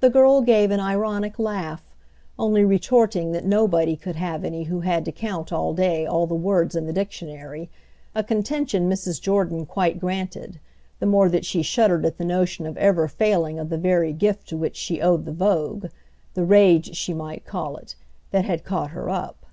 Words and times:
The 0.00 0.10
girl 0.10 0.40
gave 0.42 0.72
an 0.72 0.80
ironic 0.80 1.38
laugh, 1.38 1.84
only 2.36 2.64
retorting 2.64 3.30
that 3.30 3.44
nobody 3.44 3.94
could 3.94 4.16
have 4.16 4.44
any 4.44 4.64
who 4.64 4.80
had 4.80 5.04
to 5.04 5.12
count 5.12 5.52
all 5.52 5.72
day 5.72 6.04
all 6.04 6.26
the 6.26 6.34
words 6.34 6.74
in 6.74 6.84
the 6.86 6.92
dictionary; 6.92 7.70
a 8.12 8.24
contention 8.24 8.90
Mrs. 8.90 9.20
Jordan 9.20 9.64
quite 9.64 10.00
granted, 10.00 10.58
the 10.98 11.06
more 11.06 11.28
that 11.28 11.44
she 11.44 11.62
shuddered 11.62 12.04
at 12.04 12.18
the 12.18 12.24
notion 12.24 12.66
of 12.66 12.76
ever 12.76 13.06
failing 13.06 13.56
of 13.60 13.68
the 13.68 13.78
very 13.78 14.12
gift 14.12 14.48
to 14.48 14.56
which 14.56 14.74
she 14.74 15.00
owed 15.00 15.26
the 15.26 15.32
vogue—the 15.32 16.44
rage 16.44 16.96
she 16.96 17.14
might 17.14 17.46
call 17.46 17.76
it—that 17.76 18.44
had 18.44 18.64
caught 18.64 18.90
her 18.90 19.08
up. 19.08 19.46